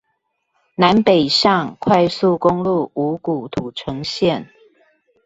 [0.77, 4.47] 南北向快速公路五股土城線